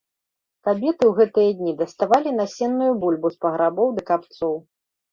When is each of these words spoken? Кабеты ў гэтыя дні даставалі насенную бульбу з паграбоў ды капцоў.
Кабеты 0.67 1.03
ў 1.07 1.11
гэтыя 1.19 1.51
дні 1.59 1.75
даставалі 1.83 2.33
насенную 2.41 2.91
бульбу 3.07 3.27
з 3.37 3.43
паграбоў 3.47 3.97
ды 3.99 4.09
капцоў. 4.13 4.61